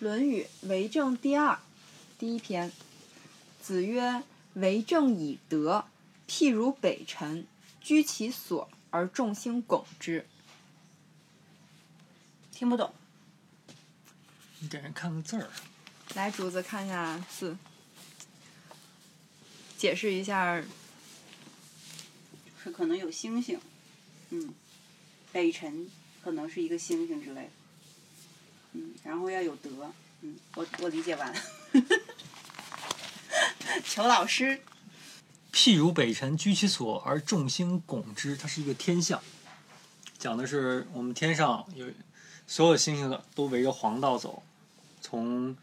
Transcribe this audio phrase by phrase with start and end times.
[0.00, 1.58] 论语·为政第二，
[2.18, 2.72] 第一篇。
[3.60, 4.22] 子曰
[4.54, 5.84] ：“为政以德，
[6.26, 7.46] 譬如北辰，
[7.82, 10.26] 居其所而众星拱之。”
[12.50, 12.94] 听不懂，
[14.60, 15.50] 你给人看个字儿。
[16.14, 17.58] 来，竹子看一下字，
[19.76, 20.64] 解释一下。
[22.62, 23.60] 是可能有星星，
[24.30, 24.54] 嗯，
[25.30, 25.90] 北辰
[26.24, 27.50] 可能是一个星星之类的，
[28.72, 29.70] 嗯，然后要有德，
[30.22, 31.40] 嗯，我我理解完了。
[33.84, 34.60] 求老师。
[35.52, 39.20] 譬如北辰居其所而众星拱之，它是一个天象，
[40.16, 41.88] 讲的是我们天上有
[42.46, 44.44] 所有星星都围着黄道走，
[45.00, 45.56] 从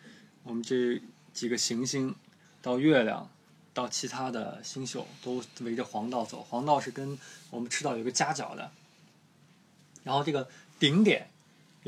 [0.44, 1.02] 我们这
[1.34, 2.14] 几个行星
[2.62, 3.30] 到月亮
[3.74, 7.18] 到其他的星宿都围着黄道走，黄道是跟
[7.50, 8.70] 我们赤道有个夹角的，
[10.04, 11.30] 然后这个顶点，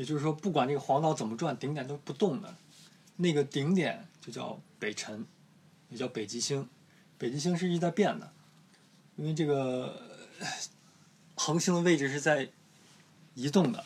[0.00, 2.56] 也就是说不管这个黄道怎么转，顶点都是不动的，
[3.16, 5.26] 那个顶点就叫北辰。
[5.90, 6.68] 也叫北极星，
[7.18, 8.32] 北极星是一直在变的，
[9.16, 10.00] 因为这个
[11.34, 12.48] 恒星的位置是在
[13.34, 13.84] 移动的。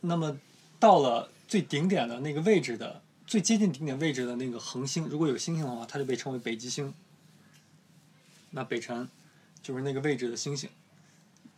[0.00, 0.40] 那么
[0.80, 6.94] 到了最顶点的那个位置的最接近顶点位置的那个恒星，如果有星星的话，它就被称为北极星。
[8.52, 9.06] 那北辰
[9.62, 10.70] 就是那个位置的星星，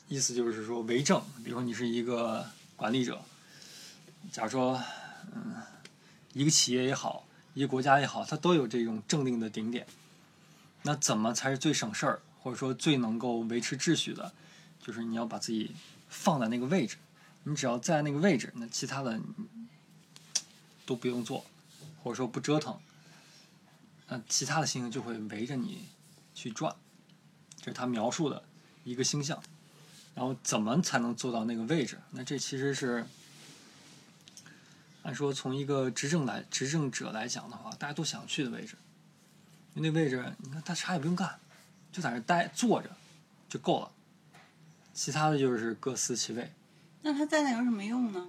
[0.09, 1.22] 意思就是说为正。
[1.45, 2.45] 比如说你是一个
[2.79, 3.21] 管理者，
[4.33, 4.83] 假如说
[5.34, 5.57] 嗯
[6.33, 7.27] 一个企业也好。
[7.55, 9.84] 一个国家也好，它都有这种政令的顶点。
[10.83, 14.33] 那怎么才是最省事儿，或者说最能够维持秩序的？
[14.81, 15.75] 就是你要把自己
[16.09, 16.99] 放在那个位置。
[17.43, 19.19] 你只要在那个位置，那其他的
[20.87, 21.45] 都不用做，
[22.05, 22.79] 或者说不折腾，
[24.06, 25.89] 那其他的星星就会围着你
[26.37, 26.77] 去转。
[27.56, 28.45] 这是他描述的
[28.84, 29.43] 一个星象。
[30.19, 31.97] 然后怎么才能做到那个位置？
[32.11, 33.06] 那这其实是。
[35.05, 38.75] 按说，从一个执政来执政者来讲的话，大家都想去的位置，
[39.75, 41.38] 那位置，你看他啥也不用干，
[41.93, 42.91] 就在那待坐着
[43.48, 43.93] 就够了，
[44.93, 46.53] 其他的就是各司其位。
[47.00, 48.28] 那他在那有什么用呢？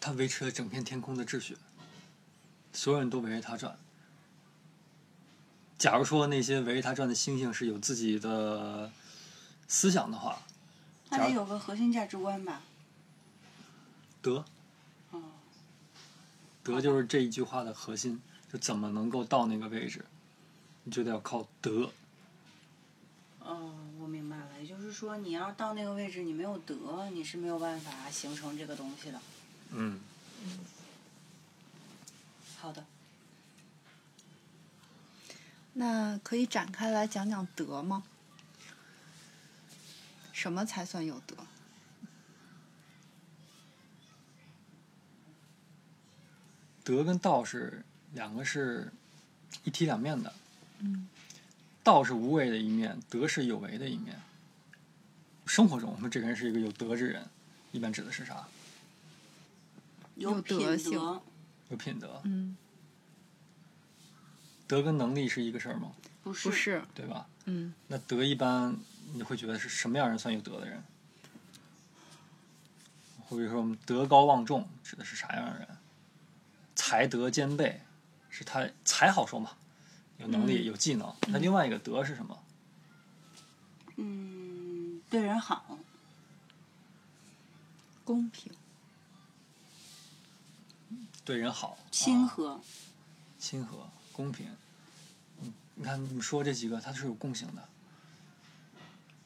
[0.00, 1.56] 他维持了整片天空的秩序，
[2.72, 3.78] 所有人都围着他转。
[5.78, 8.90] 假如说那些围着他转的星星是有自己的
[9.68, 10.38] 思想的话。
[11.10, 12.62] 那得有个核心价值观吧。
[14.20, 14.44] 德。
[15.10, 15.22] 哦。
[16.64, 18.20] 德就是这一句话的核心，
[18.52, 20.04] 就怎么能够到那个位置，
[20.82, 21.90] 你就得要靠德。
[23.38, 29.20] 哦，我明白了，也就是说，你要到那个位置，你没有德，你是没有办法形成这个东西的。
[29.70, 30.00] 嗯。
[30.42, 30.58] 嗯。
[32.58, 32.84] 好的。
[35.78, 38.02] 那可以展开来讲讲德吗？
[40.32, 41.36] 什么才算有德？
[46.82, 48.90] 德跟道是两个是
[49.64, 50.32] 一体两面的。
[50.78, 51.08] 嗯。
[51.84, 54.18] 道是无为的一面，德是有为的一面。
[55.44, 57.28] 生活中，我们这个人是一个有德之人，
[57.72, 58.48] 一般指的是啥？
[60.14, 61.20] 有德行。
[61.68, 62.22] 有品德。
[62.24, 62.56] 嗯。
[64.66, 65.92] 德跟能力是一个事儿吗？
[66.22, 66.82] 不是。
[66.94, 67.26] 对吧？
[67.44, 67.74] 嗯。
[67.88, 68.76] 那德一般。
[69.14, 70.82] 你会觉得是什么样人算有德的人？
[73.28, 75.68] 或者说，我们德高望重指的是啥样的人？
[76.74, 77.82] 才德兼备，
[78.28, 79.52] 是他才好说嘛？
[80.18, 81.14] 有能力、有技能。
[81.28, 82.42] 那另外一个德是什么？
[83.94, 85.78] 嗯，对人好，
[88.04, 88.52] 公平，
[91.24, 92.60] 对人好，亲和，
[93.38, 94.48] 亲和，公平。
[95.74, 97.68] 你看，你说这几个，它是有共性的。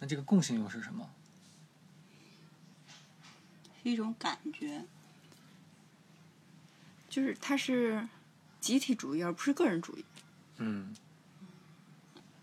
[0.00, 1.08] 那这个共性又是什么？
[3.80, 4.84] 是一种感觉，
[7.08, 8.08] 就是它是
[8.60, 10.04] 集体主义，而不是个人主义。
[10.56, 10.96] 嗯。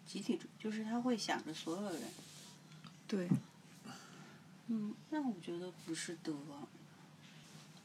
[0.05, 2.01] 集体主就是他会想着所有人。
[3.05, 3.27] 对。
[4.67, 6.33] 嗯，那我觉得不是德。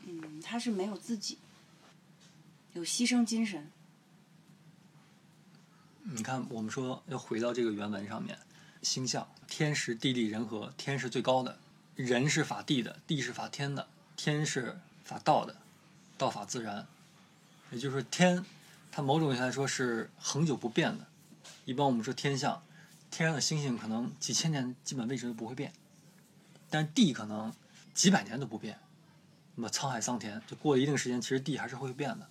[0.06, 1.38] 嗯，他是没有自己，
[2.74, 3.68] 有牺牲精神。
[6.04, 8.36] 你看，我们说要回到这个原文上面。
[8.82, 11.56] 星象，天时地利人和，天是最高的，
[11.94, 15.56] 人是法地的，地是法天的，天是法道的，
[16.18, 16.86] 道法自然。
[17.70, 18.44] 也就是说，天，
[18.90, 21.06] 它某种意义来说是恒久不变的。
[21.64, 22.60] 一般我们说天象，
[23.08, 25.72] 天上的星星可能几千年基本位置都不会变，
[26.68, 27.54] 但地可能
[27.94, 28.80] 几百年都不变。
[29.54, 32.28] 那么沧海桑田，就过了一定时间，其实地还是会变的。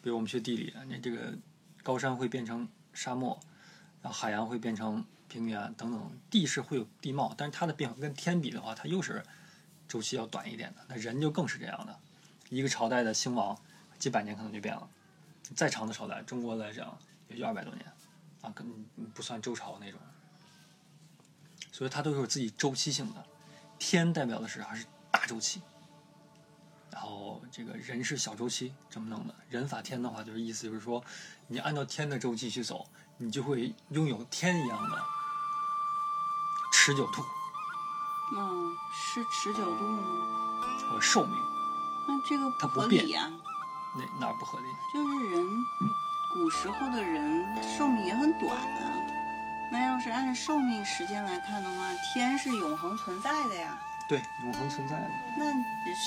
[0.00, 1.34] 比如我们学地理，你这个
[1.86, 3.38] 高山会变成沙漠，
[4.02, 5.04] 然后海洋会变成。
[5.28, 9.20] 平原等等，地势会有地貌，但是它的变化跟天比的话，它又是
[9.88, 10.86] 周期要短一点的。
[10.88, 11.98] 那人就更是这样的，
[12.48, 13.58] 一个朝代的兴亡，
[13.98, 14.88] 几百年可能就变了。
[15.56, 16.96] 再长的朝代，中国来讲
[17.28, 17.84] 也就二百多年，
[18.40, 18.64] 啊，跟
[19.12, 19.98] 不算周朝那种。
[21.72, 23.24] 所以它都是有自己周期性的。
[23.80, 25.60] 天代表的是还是大周期，
[26.96, 29.34] 然后这个人是小周期这么弄的。
[29.50, 31.04] 人法天的话，就是意思就是说，
[31.46, 32.86] 你按照天的周期去走，
[33.18, 34.96] 你就会拥有天一样的
[36.72, 37.22] 持久度
[38.34, 40.02] 嗯，是持久度吗？
[40.88, 41.36] 和寿命。
[42.08, 43.30] 那这个它不合理呀、
[43.94, 44.66] 那哪儿不合理？
[44.94, 45.46] 就是人，
[46.32, 47.44] 古时候的人
[47.76, 49.06] 寿命也很短啊。
[49.70, 51.76] 那要是按寿命时间来看的话，
[52.14, 53.78] 天是永恒存在的呀。
[54.08, 55.10] 对，永恒存在的。
[55.36, 55.52] 那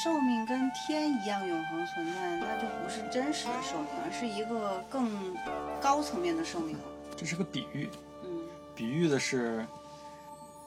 [0.04, 5.36] 寿命跟天一样永恒存在，那就不是真实的寿命，而是一个更
[5.82, 6.84] 高层面的寿命了。
[7.18, 7.90] 这是个比喻，
[8.24, 9.66] 嗯比喻的是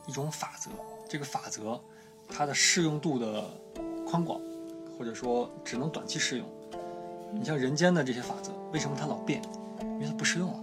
[0.06, 0.70] 一种法则。
[1.08, 1.80] 这个法则，
[2.28, 3.44] 它的适用度的
[4.06, 4.38] 宽广，
[4.98, 6.46] 或者说只能短期适用。
[7.32, 9.40] 你像人间的这些法则，为什么它老变？
[9.80, 10.58] 因为它不适用了，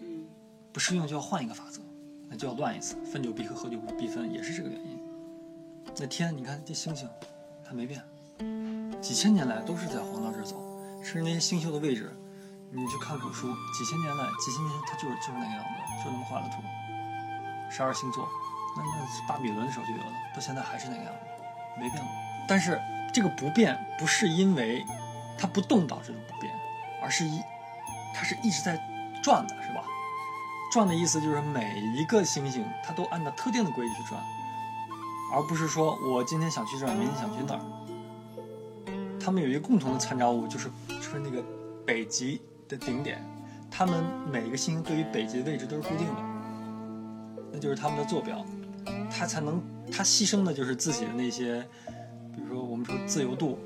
[0.00, 0.26] 嗯
[0.70, 1.80] 不适用就要换一个法则，
[2.28, 4.99] 那就要乱一次，分久必合，合久必分，也是这个原因。
[5.98, 7.08] 那天，你看这星星，
[7.66, 8.02] 它没变，
[9.00, 10.56] 几千年来都是在黄道这儿走，
[11.02, 12.16] 甚至那些星宿的位置，
[12.70, 16.62] 你去看古书，几千年来，几千年它就是就是那个样子，就那么画的图。
[17.70, 18.28] 十二星座，
[18.76, 21.20] 那那是巴比伦的时候就有了，到现在还是那个样子，
[21.78, 22.12] 没变过。
[22.48, 22.80] 但是
[23.12, 24.84] 这个不变不是因为
[25.38, 26.52] 它不动导致的不变，
[27.02, 27.40] 而是一
[28.14, 28.76] 它是一直在
[29.22, 29.84] 转的，是吧？
[30.72, 34.22] 转的意思就是每一个星星它都按照特定的规矩去转，
[35.32, 37.60] 而不是说我今天想去这儿，明天想去那儿。
[39.18, 41.44] 他们有一个共同的参照物，就是就是那个
[41.84, 43.24] 北极的顶点，
[43.70, 46.22] 他们每一个星星对于北极的位置都是固定的，
[47.52, 48.44] 那就是他们的坐标，
[49.10, 49.62] 他才能
[49.92, 51.66] 他牺牲的就是自己的那些，
[52.34, 53.58] 比如说我们说自由度，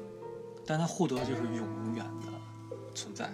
[0.67, 2.29] 但他获得的就是永远的
[2.95, 3.31] 存在。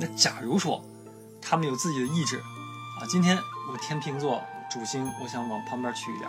[0.00, 0.80] 那假如说
[1.42, 3.36] 他们有自己的意志啊，今天
[3.72, 6.28] 我天平座主星我想往旁边去一点，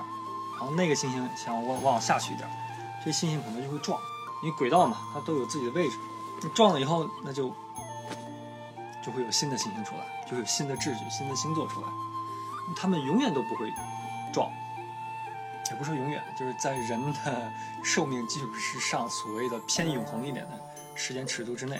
[0.57, 2.49] 然后那个星星想往往下去一点，
[3.03, 3.99] 这星星可能就会撞，
[4.41, 5.97] 因为轨道嘛，它都有自己的位置，
[6.53, 7.53] 撞了以后，那就
[9.03, 11.87] 就会有新的星星出来，就会有新的秩序、新的星座出来，
[12.77, 13.73] 他们永远都不会
[14.31, 14.49] 撞，
[15.69, 17.51] 也不是永远，就是在人的
[17.83, 20.51] 寿命基础之上，所谓的偏永恒一点的
[20.95, 21.79] 时间尺度之内，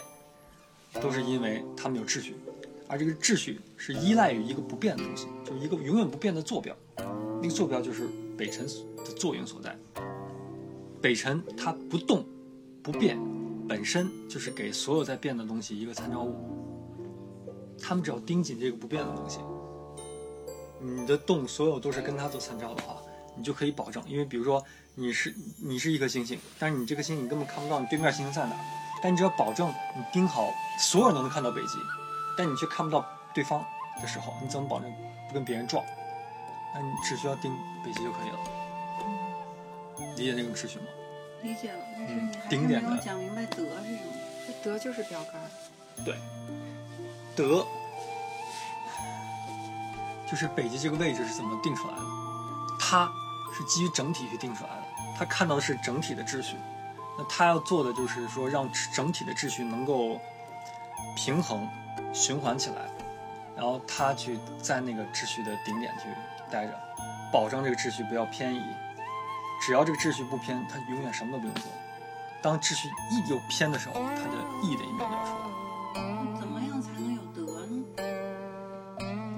[1.00, 2.36] 都是因为他们有秩序，
[2.90, 6.74] 而这个秩序是依赖于一个不变的东西，就是一个永远不变的坐标，
[7.40, 8.66] 那个坐标就是北辰
[8.96, 9.76] 的作用所在。
[11.00, 12.26] 北辰它不动
[12.82, 13.16] 不变，
[13.68, 16.34] 本身就是给所有在变的东西一个参照物。
[17.80, 19.38] 他们只要盯紧这个不变的东西，
[20.80, 22.96] 你的动所有都是跟它做参照的话，
[23.36, 24.02] 你就可以保证。
[24.08, 24.62] 因为比如说
[24.96, 25.32] 你是
[25.62, 28.56] 你是一颗星星，但是你这颗星星你根本看不到你对面星星在哪，
[29.00, 31.78] 但你只要保证你盯好，所有人都能看到北极，
[32.36, 33.04] 但你却看不到
[33.34, 33.64] 对方
[34.00, 34.92] 的时候，你怎么保证
[35.28, 35.84] 不跟别人撞？
[36.74, 37.52] 那你只需要盯
[37.84, 38.38] 北极就可以了。
[40.16, 40.86] 理解那个秩序吗？
[41.42, 44.12] 理解了，但是嗯你还是没有顶点的讲明白德是什么。
[44.46, 45.34] 这德就是标杆。
[46.04, 46.16] 对，
[47.34, 47.66] 德
[50.30, 52.02] 就是北极这个位置是怎么定出来的？
[52.78, 53.10] 它
[53.52, 54.82] 是基于整体去定出来的，
[55.18, 56.56] 它看到的是整体的秩序。
[57.18, 60.20] 那它要做的就是说，让整体的秩序能够
[61.16, 61.68] 平衡、
[62.12, 62.90] 循环起来，
[63.56, 66.08] 然后他去在那个秩序的顶点去
[66.50, 66.78] 待着，
[67.32, 68.62] 保证这个秩序不要偏移。
[69.62, 71.64] 只要这个秩序不偏，他永远什么都不用做。
[72.42, 75.40] 当秩序一有偏的时候，他的义的一面就要出来。
[76.40, 77.84] 怎么样才能有德呢？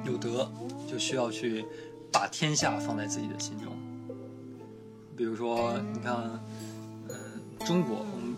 [0.05, 0.49] 有德，
[0.87, 1.67] 就需要去
[2.13, 3.73] 把天下放在自己的心中。
[5.17, 6.15] 比如说，你看，
[7.09, 7.17] 呃、
[7.67, 8.37] 中国，我们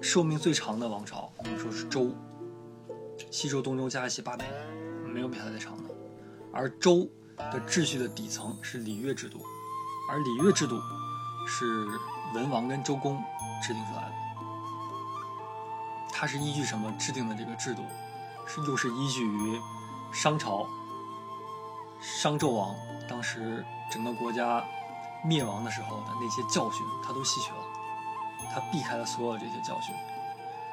[0.00, 2.10] 寿命最长的王朝，我们说是周，
[3.32, 4.54] 西周、东周加一起八百年，
[5.10, 5.84] 没有比它再长的。
[6.52, 7.08] 而周
[7.38, 9.42] 的秩序的底层是礼乐制度，
[10.10, 10.78] 而礼乐制度
[11.48, 11.64] 是
[12.34, 13.16] 文王跟周公
[13.66, 14.12] 制定出来的。
[16.12, 17.82] 它是依据什么制定的这个制度？
[18.46, 19.58] 是又是依据于
[20.12, 20.66] 商朝
[22.02, 22.74] 商纣王
[23.08, 24.62] 当时整个国家
[25.24, 27.64] 灭亡的时候的那些教训，他都吸取了，
[28.52, 29.94] 他避开了所有这些教训，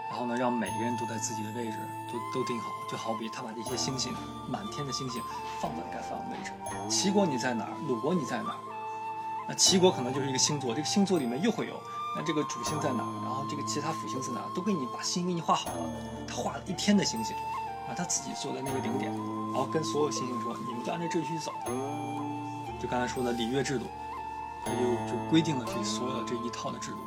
[0.09, 1.77] 然后呢，让每个人都在自己的位置
[2.11, 4.13] 都都定好，就好比他把这些星星，
[4.49, 5.21] 满天的星星
[5.61, 6.51] 放在该放的位置。
[6.89, 7.73] 齐国你在哪儿？
[7.87, 8.57] 鲁国你在哪儿？
[9.47, 11.79] 那齐国可能就是一个星座，这个星座里面又会有，
[12.15, 13.11] 那这个主星在哪儿？
[13.23, 14.49] 然后这个其他辅星在哪儿？
[14.53, 15.89] 都给你把星给你画好了，
[16.27, 17.35] 他画了一天的星星，
[17.87, 19.11] 啊，他自己坐在那个顶点，
[19.51, 21.51] 然后跟所有星星说，你们就按这秩序走。
[22.79, 23.85] 就刚才说的礼乐制度，
[24.63, 24.79] 他就
[25.11, 26.97] 就规定了这所有的这一套的制度。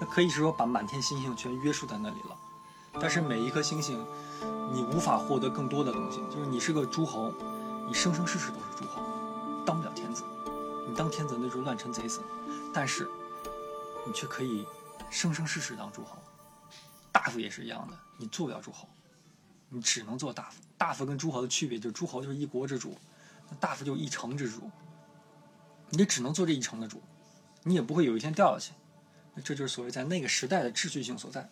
[0.00, 2.36] 那可以是说把满天星星全约束在那里了。
[3.00, 4.04] 但是每一颗星星，
[4.72, 6.20] 你无法获得更多的东西。
[6.30, 7.32] 就是你是个诸侯，
[7.86, 9.02] 你生生世世都是诸侯，
[9.64, 10.24] 当不了天子。
[10.88, 12.20] 你当天子那就是乱臣贼子。
[12.72, 13.08] 但是，
[14.06, 14.66] 你却可以
[15.10, 16.18] 生生世世当诸侯。
[17.12, 18.88] 大夫也是一样的，你做不了诸侯，
[19.68, 20.60] 你只能做大夫。
[20.76, 22.96] 大夫跟诸侯的区别就是，诸侯就是一国之主，
[23.48, 24.70] 那大夫就是一城之主。
[25.90, 27.02] 你只能做这一城的主，
[27.62, 28.72] 你也不会有一天掉下去。
[29.34, 31.48] 那这就是所谓在那个时代的秩序性所在。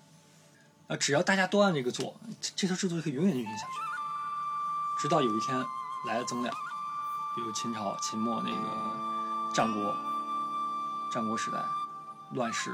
[0.88, 3.72] 啊，只要大家都按这个做，这这套制度就可以永远运行下去，
[5.00, 5.58] 直到有一天
[6.06, 6.54] 来了增量，
[7.34, 9.96] 比如秦朝、秦末那个战国，
[11.12, 11.58] 战国时代
[12.34, 12.70] 乱世，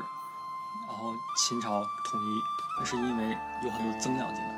[0.87, 2.43] 然后秦朝统一，
[2.79, 4.53] 那是因为有很多增量进来。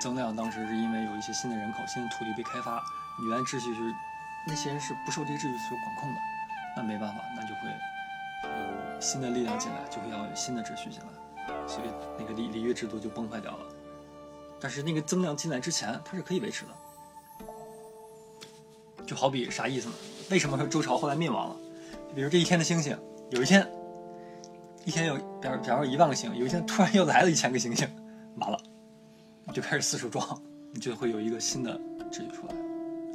[0.00, 2.82] 增量当时是因为有一些新的人口、新的土地被开发，
[3.20, 3.94] 原来秩序是
[4.46, 6.20] 那些人是不受这个秩序所管控的，
[6.76, 11.06] 那没办法，那就会有新的力量进来，就会要有新的秩序进来。
[11.66, 13.66] 所以那个礼礼乐制度就崩坏掉了，
[14.60, 16.70] 但是那个增量进来之前，它是可以维持的。
[19.06, 19.94] 就好比啥意思呢？
[20.30, 21.56] 为什么说周朝后来灭亡了？
[22.14, 22.96] 比如这一天的星星，
[23.30, 23.70] 有一天，
[24.84, 27.86] 一天有，比如比方说一万个星，有一天突然又来了一千个星星，
[28.36, 28.58] 完了，
[29.44, 30.40] 你就开始四处撞，
[30.72, 31.78] 你就会有一个新的
[32.10, 32.54] 秩序出来，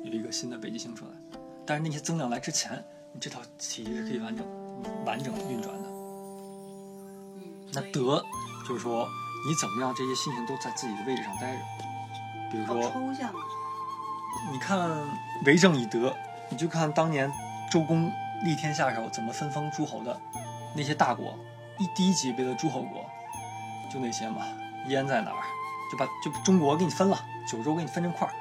[0.03, 1.11] 有一个新的北极星出来。
[1.65, 4.45] 但是那些增量来之前，你这套体系是可以完整、
[5.05, 5.88] 完整运转的。
[7.73, 8.23] 那德
[8.67, 9.07] 就是说，
[9.47, 11.61] 你怎么让这些心情都在自己的位置上待着？
[12.51, 13.31] 比如说，抽象。
[14.51, 14.89] 你看
[15.45, 16.15] 为政以德，
[16.49, 17.31] 你就看当年
[17.71, 18.11] 周公
[18.43, 20.19] 立天下时候怎么分封诸侯的，
[20.75, 21.37] 那些大国，
[21.77, 23.05] 一第一级别的诸侯国，
[23.91, 24.45] 就那些嘛。
[24.87, 25.43] 燕在哪儿？
[25.91, 28.33] 就把就中国给你分了，九州给你分成块儿。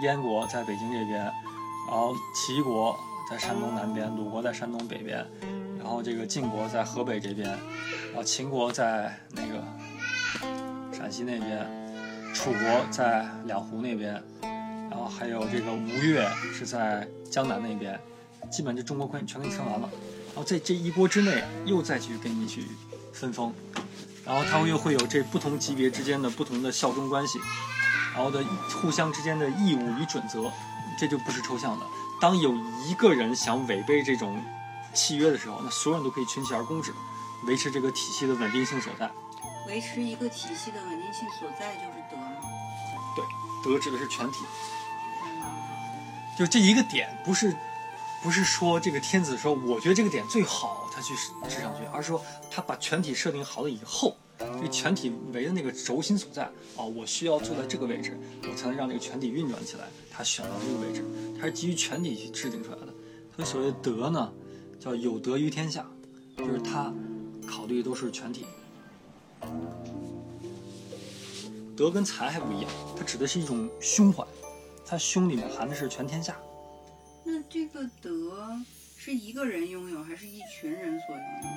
[0.00, 2.96] 燕国在北京这边，然后齐国
[3.28, 5.26] 在山东南边，鲁国在山东北边。
[5.88, 9.64] 然后这个晋国在河北这边，然后秦国在那个
[10.92, 11.66] 陕西那边，
[12.34, 14.22] 楚国在两湖那边，
[14.90, 17.98] 然后还有这个吴越是在江南那边，
[18.50, 19.88] 基本这中国关全给你分完了。
[20.26, 22.66] 然后在这一国之内又再去跟你去
[23.14, 23.50] 分封，
[24.26, 27.38] 然后他们又会有这不同级别之间的不同的效忠关系，
[28.14, 28.44] 然后的
[28.82, 30.52] 互相之间的义务与准则，
[31.00, 31.86] 这就不是抽象的。
[32.20, 32.54] 当有
[32.86, 34.38] 一个人想违背这种。
[34.94, 36.92] 契约的时候，那所有人都可以群起而攻之，
[37.46, 39.10] 维持这个体系的稳定性所在。
[39.68, 42.32] 维持一个体系的稳定性所在就是德吗？
[43.14, 43.24] 对，
[43.62, 44.44] 德指的是全体。
[46.38, 47.54] 就这一个点，不是，
[48.22, 51.14] 不是说这个天子说我觉得这个点最好，他去
[51.48, 56.44] 指上去，而是说他把全体设定好了以后，这个全体围的那个轴心所在，
[56.76, 58.18] 啊，我需要坐在这个位置，
[58.48, 59.84] 我才能让这个全体运转起来。
[60.10, 61.04] 他选到这个位置，
[61.40, 62.94] 他是基于全体去制定出来的。
[63.36, 64.32] 所以所谓德呢？
[64.78, 65.84] 叫有德于天下，
[66.36, 66.92] 就是他
[67.46, 68.46] 考虑都是全体。
[71.76, 74.24] 德跟才还不一样，它指的是一种胸怀，
[74.86, 76.36] 它胸里面含的是全天下。
[77.24, 78.56] 那这个德
[78.96, 81.48] 是一个人拥有，还是一群人所拥有？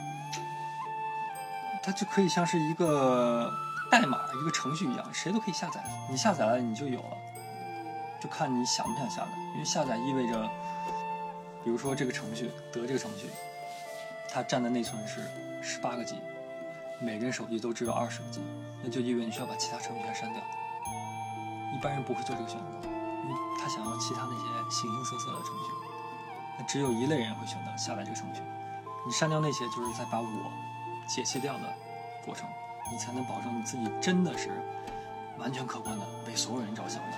[1.83, 3.51] 它就可以像是一个
[3.89, 5.83] 代码、一个程序一样，谁都可以下载。
[6.09, 7.17] 你下载了，你就有了，
[8.19, 9.31] 就看你想不想下载。
[9.53, 10.49] 因为下载意味着。
[11.63, 13.29] 比如说这个程序德这个程序，
[14.29, 15.21] 它占的内存是
[15.61, 16.15] 十八个 G，
[16.99, 18.41] 每个人手机都只有二十个 G，
[18.83, 20.41] 那就意味你需要把其他程序全删掉。
[21.73, 25.71] 一般人不会做这个选择，因为他想要其他那些形形色色的程序。
[26.57, 28.41] 那只有一类人会选择下载这个程序，
[29.05, 30.27] 你删掉那些，就是在把我
[31.07, 31.73] 解析掉的
[32.25, 32.47] 过程，
[32.91, 34.49] 你才能保证你自己真的是
[35.37, 37.17] 完全客观的为所有人着想的。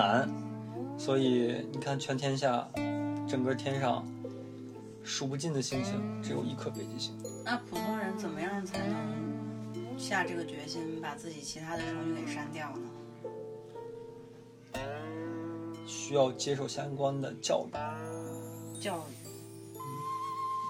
[0.00, 0.26] 难，
[0.96, 2.66] 所以你看，全天下，
[3.28, 4.02] 整个天上，
[5.04, 7.14] 数不尽的星星，只有一颗北极星。
[7.44, 12.72] 那普通人怎么样才能下这个决心，把自己其他的程序给删掉
[14.72, 14.80] 呢？
[15.86, 17.72] 需要接受相关的教育。
[18.80, 19.02] 教育。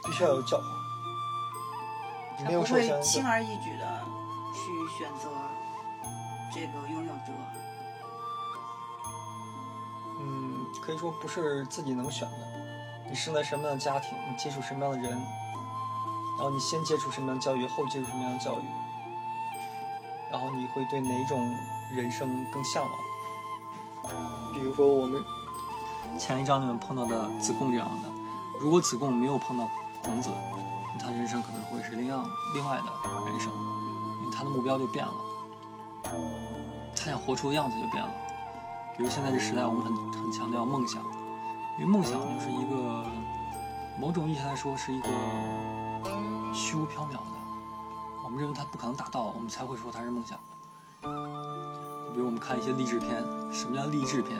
[0.04, 0.64] 必须要有教化。
[2.36, 4.02] 他不会轻而易举的
[4.52, 4.60] 去
[4.98, 5.28] 选择
[6.52, 7.09] 这个拥有
[10.90, 12.36] 可以说不是自己能选的。
[13.08, 18.64] 你生在什么样的家庭，你接触什么样的人，然后你先接触什么样的教育，后接触什么样的教育，
[20.32, 21.56] 然后你会对哪种
[21.92, 22.92] 人生更向往？
[24.52, 25.22] 比如说我们
[26.18, 28.08] 前一章里面碰到的子贡这样的，
[28.58, 29.68] 如果子贡没有碰到
[30.02, 30.28] 孔子，
[30.98, 33.52] 他人生可能会是另样另外的人生，
[34.22, 35.14] 因为他的目标就变了，
[36.96, 38.10] 他想活出的样子就变了。
[38.96, 41.02] 比如现在这时代，我们很很强调梦想，
[41.78, 43.04] 因为梦想就是一个
[43.98, 45.08] 某种意义上来说是一个
[46.52, 47.20] 虚无缥缈的，
[48.24, 50.38] 我们认为它不可能达到，我们才会说它是梦想。
[52.12, 54.38] 比如我们看一些励志片，什么叫励志片？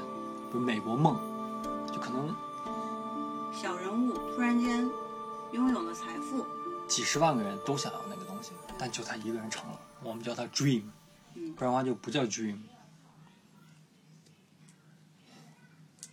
[0.51, 1.17] 比如《美国梦》，
[1.93, 2.35] 就可能
[3.53, 4.91] 小人物突然间
[5.53, 6.45] 拥有了财富，
[6.87, 10.83] 几十万个人都想要那个东西，但就他一个人成了，我们叫他 dream，
[11.35, 12.57] 嗯不然的话就不叫 dream。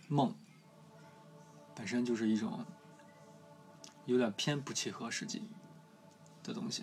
[0.08, 0.34] 梦
[1.74, 2.64] 本身就是一种
[4.06, 5.48] 有点偏不契合实际
[6.42, 6.82] 的东西，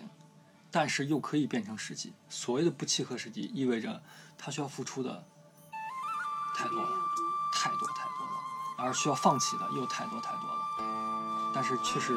[0.70, 2.14] 但是又可以变成实际。
[2.28, 4.02] 所谓的不契合实际，意味着
[4.38, 5.26] 他需要付出的
[6.56, 6.88] 太多了。
[7.52, 8.32] 太多太多了，
[8.76, 11.52] 而需要放弃的又太多太多了。
[11.54, 12.12] 但是确实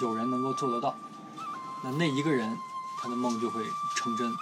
[0.00, 0.96] 有人能够做得到，
[1.82, 2.56] 那那一个人
[2.98, 3.62] 他的梦就会
[3.94, 4.32] 成真，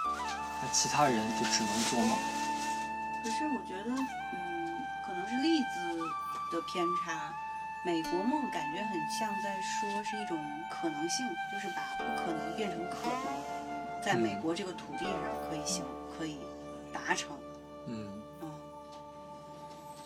[0.61, 2.17] 那其他人就只能做梦。
[3.23, 3.91] 可是我觉得，
[5.41, 5.97] 例子
[6.51, 7.33] 的偏差。
[7.85, 10.37] 美国梦感觉很像在说是一种
[10.71, 15.13] 可能性，就是把不可能变成可能，在美国这个土地上
[15.49, 15.83] 可以行，
[16.17, 16.37] 可以
[16.93, 17.37] 达成。
[17.87, 18.07] 嗯
[18.41, 18.49] 嗯，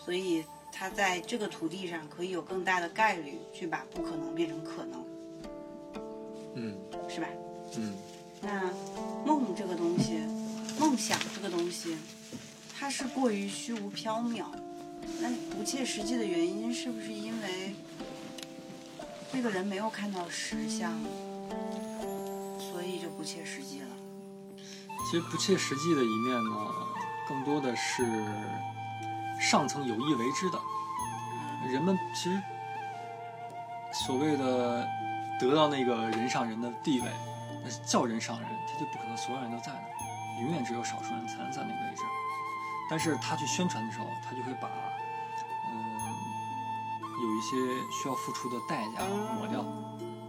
[0.04, 5.04] 所以他在这个土地上可以有更大的概率去把不可能变成可能，
[6.54, 6.76] 嗯
[7.08, 7.28] 是吧？
[7.76, 7.96] 嗯
[8.40, 8.72] 那
[9.24, 10.18] 梦这个东西，
[10.80, 11.96] 梦想这个东西，
[12.76, 14.46] 它是过于虚无缥缈，
[15.20, 17.74] 那不切实际的原因是不是因为
[19.32, 20.98] 那个人没有看到实相，
[22.58, 23.86] 所以就不切实际了？
[25.10, 26.72] 其实不切实际的一面呢，
[27.28, 28.04] 更多的是
[29.40, 30.58] 上层有意为之的。
[31.68, 32.40] 人们其实
[34.06, 34.86] 所谓的
[35.40, 37.06] 得到那个人上人的地位，
[37.64, 42.02] 那叫人上人，他就不可能所有人都在那，永远只有少数人才能在那个位置。
[42.90, 44.68] 但是他去宣传的时候，他就会把
[45.70, 45.74] 嗯
[47.22, 47.56] 有一些
[47.90, 49.04] 需要付出的代价
[49.36, 49.64] 抹掉，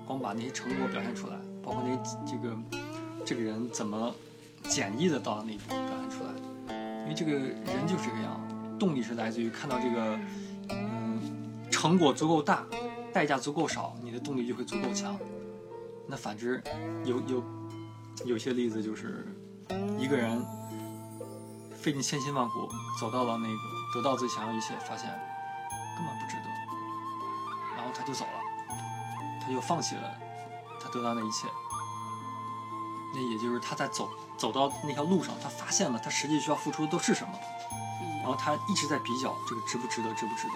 [0.05, 1.95] 光把那些成果表现出来，包括那
[2.25, 2.57] 这个
[3.25, 4.13] 这个人怎么
[4.63, 6.31] 简易的到那一步表现出来，
[7.03, 8.39] 因为这个人就是这个样，
[8.77, 10.19] 动力是来自于看到这个
[10.69, 11.21] 嗯
[11.71, 12.65] 成果足够大，
[13.13, 15.17] 代价足够少，你的动力就会足够强。
[16.05, 16.61] 那反之，
[17.05, 17.43] 有有
[18.25, 19.27] 有些例子就是
[19.97, 20.43] 一个人
[21.81, 23.55] 费尽千辛万苦走到了那个
[23.93, 25.09] 得到自己想要一切，发现
[25.95, 26.49] 根本不值得，
[27.75, 28.39] 然后他就走了，
[29.41, 30.13] 他就放弃了
[30.81, 31.47] 他得到那一切。
[33.13, 37.33] 那也就是他在走走到那条路上，他发现了他实际需要付出的都是什么，
[38.19, 40.53] 然后他一直在比较这个值不值得，值不值得。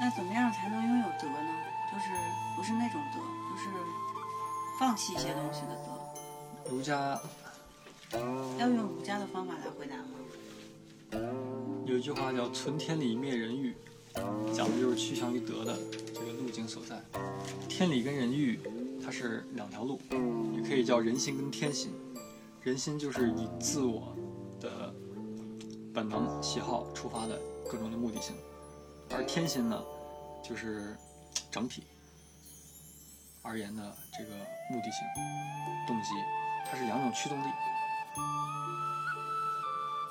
[0.00, 1.52] 那怎么样才能拥有得呢？
[1.92, 2.10] 就是
[2.56, 3.18] 不是那种得，
[3.54, 3.68] 就是
[4.80, 6.70] 放弃一些东西的得。
[6.70, 7.20] 儒家
[8.58, 10.03] 要用儒家的方法来回答吗？
[11.94, 13.72] 有一句话叫“存天理，灭人欲”，
[14.52, 15.78] 讲的就是趋向于德的
[16.12, 17.00] 这个路径所在。
[17.68, 18.58] 天理跟人欲，
[19.00, 20.00] 它是两条路，
[20.56, 21.92] 也可以叫人心跟天心。
[22.62, 24.12] 人心就是以自我
[24.60, 24.92] 的
[25.94, 28.34] 本能、喜好出发的各种的目的性，
[29.10, 29.80] 而天心呢，
[30.42, 30.96] 就是
[31.48, 31.84] 整体
[33.40, 34.34] 而言的这个
[34.68, 35.06] 目的性、
[35.86, 36.08] 动机，
[36.68, 37.46] 它是两种驱动力。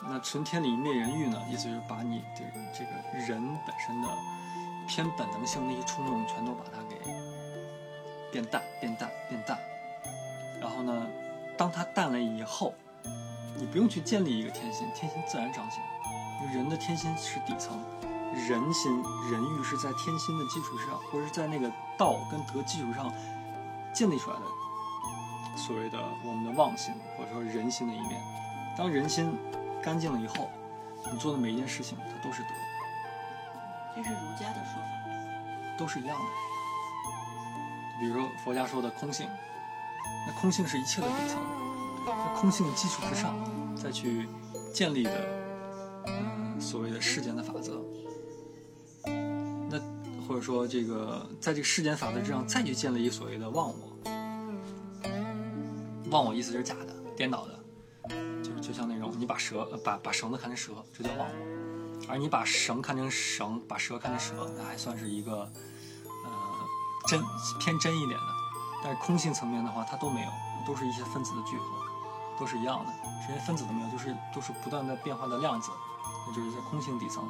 [0.10, 1.42] 那存天理灭人欲呢？
[1.50, 2.42] 意思就是把你的
[2.74, 4.08] 这个人本身的
[4.88, 6.98] 偏本能性那些冲动，全都把它给
[8.32, 9.58] 变淡、变淡、变淡。
[10.62, 11.08] 然后呢，
[11.58, 12.74] 当它淡了以后，
[13.58, 15.82] 你不用去建立一个天心，天心自然彰显。
[16.54, 17.82] 人的天心是底层，
[18.34, 18.92] 人心、
[19.32, 23.12] 人欲是在天心的基础上，或者是在那个道跟德基础上
[23.94, 24.44] 建立出来的。
[25.56, 28.22] 所谓的我们的妄心，或者说人心的一面。
[28.76, 29.32] 当人心
[29.84, 30.50] 干净了以后，
[31.12, 32.50] 你做的每一件事情，它都是德，
[33.96, 34.88] 这是儒家的说法。
[35.78, 36.24] 都是一样的。
[38.00, 39.28] 比如说佛家说的空性，
[40.28, 41.42] 那空性是一切的底层，
[42.06, 43.36] 在空性的基础之上
[43.76, 44.30] 再去
[44.72, 45.12] 建立的，
[46.08, 47.82] 嗯，所谓的世间的法则。
[49.70, 49.80] 那
[50.28, 53.98] 或者说这个在这个世间法则之上再去建立一所谓的忘我，
[56.12, 57.60] 忘我意思是假的、颠倒的。
[58.44, 61.34] 就是就像那你把蛇把把绳子看成蛇，这叫忘我；
[62.10, 65.52] 而你把绳看成绳，把蛇看成蛇，那还算是一个
[66.26, 66.32] 呃
[67.08, 67.24] 真
[67.60, 68.26] 偏真一点的。
[68.84, 70.28] 但是空性层面的话，它都没有，
[70.66, 71.66] 都是一些分子的聚合，
[72.38, 72.92] 都是一样的，
[73.26, 75.72] 这些分子都没有，就是都是不断的变化的量子，
[76.28, 77.24] 那就是在空性底层，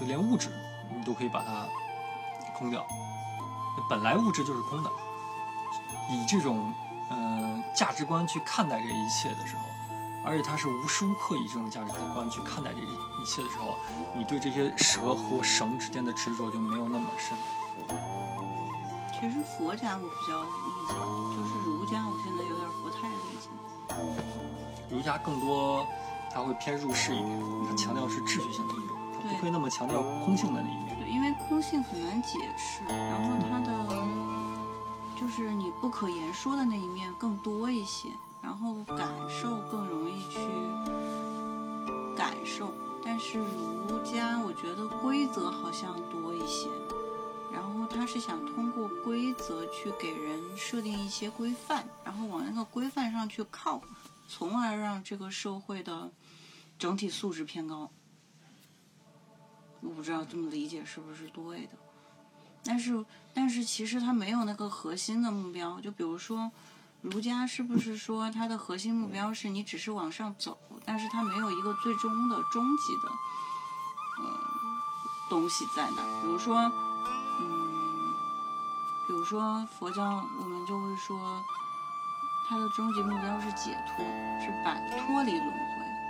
[0.00, 0.50] 就连物质
[0.96, 1.66] 你都可以把它
[2.56, 2.86] 空掉。
[3.90, 4.90] 本来物质就是空的，
[6.10, 6.72] 以这种
[7.10, 9.62] 呃价值观去看待这一切的时候，
[10.28, 13.74] 而且他是无时无刻以这种价值观去看待这一切的时候，
[14.14, 17.34] 你对这些蛇和绳之间的执着就没有那么深。
[19.18, 20.50] 其实佛家我比较理
[20.86, 20.92] 解，
[21.34, 23.48] 就是儒家我现在有点不太理解。
[24.90, 25.86] 儒家更多
[26.30, 30.94] 他会偏入世一点，他强调是秩序性的一面，他不会那么强调空性的那一面。
[31.00, 33.72] 对，因为空性很难解释，然后它的
[35.18, 38.27] 就是你不可言说的那一面更多一些，然
[38.58, 40.40] 然后感受更容易去
[42.16, 42.74] 感受。
[43.04, 46.68] 但是儒家我觉得规则好像多一些，
[47.52, 53.80] 然后他是想通过规则去给人设定一些规范，然后往那个规范上去靠，
[54.28, 56.10] 从而让这个社会的
[56.76, 57.88] 整体素质偏高。
[59.80, 61.78] 我不知道这么理解是不是对的，
[62.64, 65.80] 但是但是其实他没有那个核心的目标。
[65.80, 66.50] 就比如说，
[67.00, 73.08] 儒家是不是说它的核心目标是你只是往上走，但是它没有一个最终的终极的
[74.22, 74.30] 呃
[75.30, 76.22] 东西在那儿？
[76.22, 76.56] 比如说，
[77.40, 78.12] 嗯，
[79.06, 80.02] 比如说佛教，
[80.40, 81.42] 我们就会说
[82.48, 84.04] 它的终极目标是解脱，
[84.40, 85.54] 是摆脱离轮回。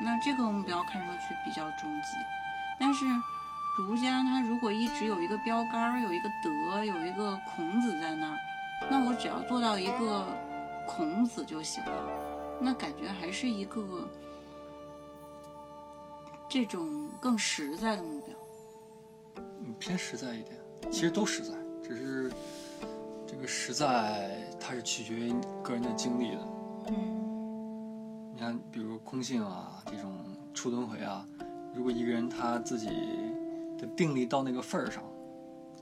[0.03, 2.09] 那这个目标看上去比较终极，
[2.79, 3.05] 但是。
[3.87, 8.37] 儒家他如果一直有一个标杆，有一个德，有一个孔子在那儿，
[8.91, 10.27] 那我只要做到一个
[10.89, 12.59] 孔子就行了。
[12.61, 14.09] 那感觉还是一个
[16.49, 18.35] 这种更实在的目标。
[19.37, 20.57] 嗯，偏实在一点，
[20.91, 22.33] 其实都实在，只是
[23.27, 26.49] 这个实在它是取决于个人的经历的。
[26.89, 30.13] 嗯，你看，比如空性啊，这种
[30.55, 31.25] 出轮回啊，
[31.75, 32.89] 如果一个人他自己。
[33.79, 35.05] 的定力到那个份儿上，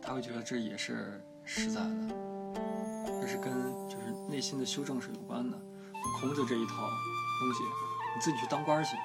[0.03, 1.97] 他会觉得这也是实在的，
[3.23, 3.55] 这是跟
[3.88, 5.59] 就是内心的修正是有关的。
[6.21, 6.75] 孔子这一套
[7.41, 7.62] 东西，
[8.15, 8.97] 你自己去当官去，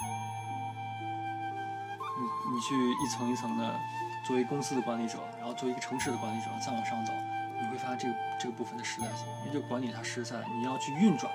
[2.17, 3.79] 你你去一层一层的
[4.25, 7.11] 作为公司的管理者，然后作为一个城市的管理者再往上走，
[7.59, 11.31] 你会发现这个这个部分的实在性，因为这管理它实在，你要去运转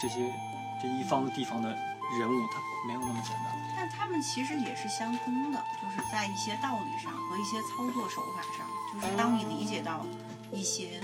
[0.00, 0.32] 这些
[0.80, 3.54] 这一方的地方的人物，它没有那么简单。
[3.76, 10.06] 但他们其实也是相通的，就是在一些道理上和一些操作手法上，就是当你理解到
[10.50, 11.00] 一些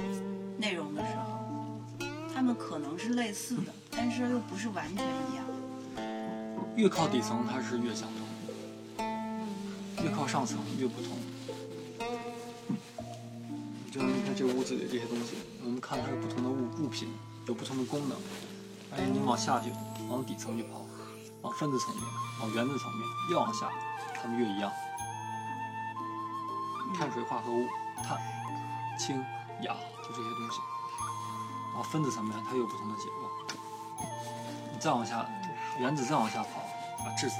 [0.56, 1.39] 内容的时候，
[2.40, 5.44] 他们可能是类似的，但是又不是完全一样。
[6.74, 9.04] 越靠底层，它是越相通；
[10.02, 11.18] 越靠上层，越不同。
[13.92, 17.10] 就像你看这屋子里这些东西，我们看它是不同的物物品，
[17.46, 18.16] 有不同的功能。
[18.92, 19.70] 哎，你往下去，
[20.08, 20.86] 往底层去跑。
[21.42, 22.02] 往分子层面，
[22.40, 23.70] 往原子层面，越往下，
[24.14, 24.72] 它们越一样。
[26.94, 27.66] 碳水化合物，
[28.02, 28.16] 碳、
[28.98, 29.22] 氢、
[29.60, 30.58] 氧，就这些东西。
[31.74, 33.30] 往分子层面，它有不同的结构。
[34.72, 35.28] 你再往下，
[35.78, 36.60] 原子再往下跑，
[37.04, 37.36] 啊，质子、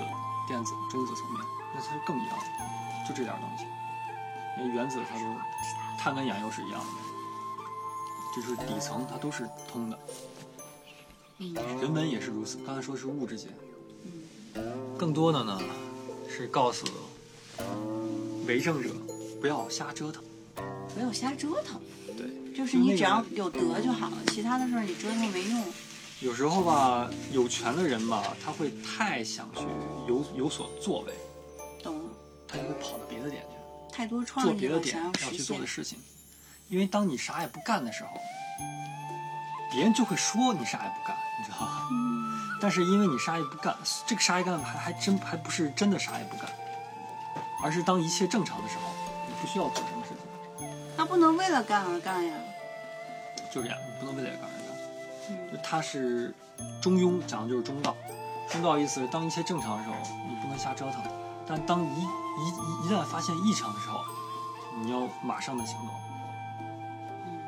[0.46, 1.40] 电子、中子层面，
[1.74, 2.38] 那它是更一样，
[3.08, 3.64] 就这点东西。
[4.58, 5.24] 因为原子它都，
[5.98, 9.98] 碳跟氧又是一样的，就是底层它都是通的。
[11.80, 12.58] 人文也是如此。
[12.66, 13.48] 刚才说是物质界。
[14.98, 15.58] 更多的呢，
[16.28, 16.86] 是告诉
[18.46, 18.90] 为政者
[19.40, 20.22] 不要瞎折腾，
[20.94, 21.80] 不要瞎折腾。
[22.18, 25.64] 对，就是你只要有德就好了，其他的事儿你折腾没用。
[26.20, 29.62] 有时候吧，有权的人吧，他会太想去
[30.06, 31.14] 有有所作为，
[31.82, 32.10] 懂了，
[32.46, 35.66] 他就会跑到别的点去，太多创做别的点想要去做的。
[35.66, 35.98] 事情。
[36.68, 38.10] 因为当你啥也不干的时候，
[39.72, 41.88] 别人就会说你啥也不干，你知道吗？
[41.90, 42.20] 嗯
[42.62, 43.74] 但是因为你啥也不干，
[44.06, 46.46] 这个啥也干还还真还不是真的啥也不干，
[47.62, 48.92] 而是当一切正常的时候，
[49.26, 49.99] 你不需要做什么
[51.10, 52.32] 不能为了干而干呀。
[53.50, 54.70] 就这样，你不能为了干而干。
[55.28, 56.32] 嗯就他是
[56.80, 57.96] 中庸，讲的就是中道。
[58.48, 59.96] 中道意思是当一切正常的时候，
[60.28, 61.02] 你不能瞎折腾；
[61.48, 64.04] 但当一一一一旦发现异常的时候，
[64.76, 65.88] 你要马上的行动，
[67.26, 67.40] 嗯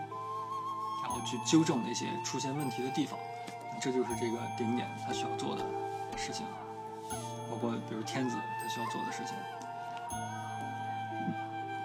[1.05, 3.17] 然后去纠正那些出现问题的地方。
[3.81, 5.65] 这就是这个顶点他需要做的
[6.17, 6.45] 事情，
[7.49, 9.35] 包括比如天子他需要做的事情。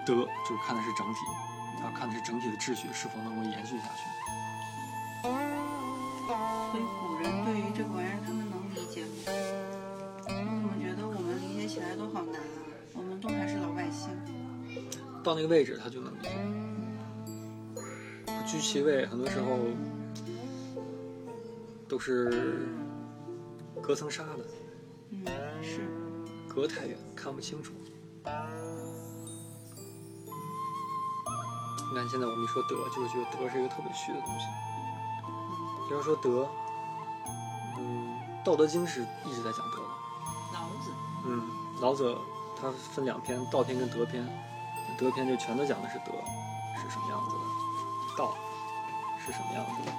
[0.04, 1.20] 德就是看的是整体，
[1.80, 4.02] 他看的是整体的秩序是否能够延续下去。
[5.22, 9.08] 所以古人对于这个玩意儿，他们能理解吗？
[10.26, 12.44] 我怎么觉得我们理解起来都好难啊？
[12.92, 14.10] 我们都还是老百姓。
[15.24, 16.30] 到那个位置他就能理解。
[18.26, 19.58] 不居其位，很多时候
[21.88, 22.68] 都是
[23.80, 24.44] 隔层纱的，
[25.10, 25.24] 嗯，
[25.62, 25.80] 是。
[26.48, 27.72] 隔太远看不清楚。
[32.08, 34.46] 看现在我们一说德，就是觉得德是一个特别虚的东西。
[35.86, 36.48] 比方说德，
[37.76, 39.88] 嗯，《道德经》是一直在讲德的。
[40.54, 40.90] 老子，
[41.26, 41.50] 嗯，
[41.82, 42.16] 老子
[42.58, 44.26] 他分两篇，道篇跟德篇。
[44.96, 46.06] 德篇就全都讲的是德
[46.80, 47.42] 是什么样子的，
[48.16, 48.34] 道
[49.24, 49.92] 是什么样子的。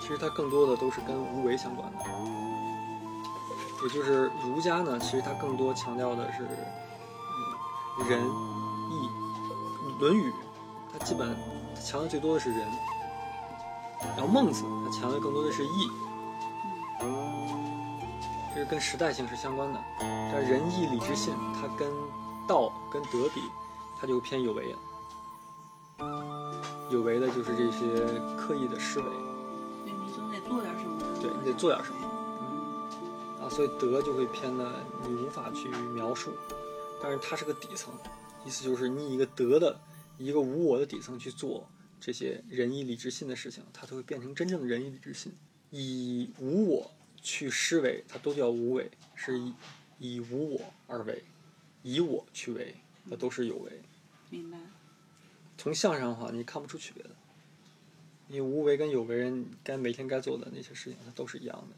[0.00, 2.04] 其实它更多的都是跟无为相关的，
[3.82, 6.46] 也就是儒家呢，其实它更多强调的是，
[7.98, 9.08] 嗯，仁义。
[10.00, 10.30] 《论语》
[10.92, 11.36] 它基本
[11.74, 12.60] 它强调最多的是仁，
[14.16, 15.90] 然后孟子它强调更多的是义。
[18.54, 21.90] 这是跟时代性是相关的，但仁义礼智信，它跟
[22.46, 23.42] 道跟德比，
[24.00, 24.78] 它就偏有为了。
[26.90, 28.04] 有为的就是这些
[28.36, 29.06] 刻意的施为，
[29.84, 31.00] 对你总得做点什么。
[31.20, 31.98] 对你得做点什么，
[33.54, 34.72] 所以德就会偏的
[35.06, 36.32] 你无法去描述，
[37.02, 37.92] 但是它是个底层，
[38.46, 39.78] 意思就是你以一个德的
[40.18, 41.68] 一个无我的底层去做
[42.00, 45.32] 这些仁义礼智信的事情，它都会变成真正的仁义礼智信，
[45.70, 46.90] 以无我。
[47.24, 49.54] 去施为，它都叫无为，是以
[50.00, 51.22] 以无我而为，
[51.84, 53.80] 以我去为，那都是有为。
[54.28, 54.58] 明白。
[55.56, 57.10] 从相上的话，你看不出区别的，
[58.26, 61.76] 你无为跟有为人该每天该做的那些事情，它都是一样的。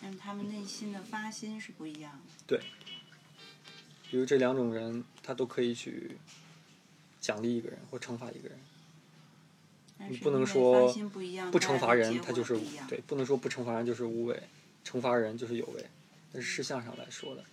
[0.00, 2.32] 但是他们内心的发心是不一样的。
[2.46, 2.60] 对。
[4.10, 6.16] 比如这两种人，他都可以去
[7.20, 8.58] 奖励一个人或惩罚一个人。
[10.08, 10.90] 你不能说
[11.52, 12.58] 不惩罚人，他就是
[12.88, 14.42] 对；不能说不惩罚人就是无为，
[14.84, 15.86] 惩罚人就是有为，
[16.32, 17.44] 那是事项上来说的。